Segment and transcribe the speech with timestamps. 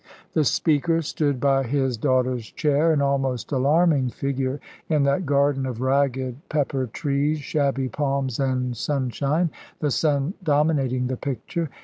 [0.33, 5.79] The speaker stood by his daughter's chair, an almost alarming figure in that garden of
[5.79, 11.69] ragged pepper trees, shabby palms, and sunshine the sun dominating the picture.